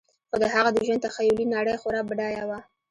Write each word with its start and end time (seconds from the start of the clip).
خو 0.29 0.35
د 0.43 0.45
هغه 0.53 0.69
د 0.73 0.77
ژوند 0.85 1.03
تخیلي 1.07 1.45
نړۍ 1.55 1.75
خورا 1.81 2.01
بډایه 2.09 2.43
وه 2.49 2.59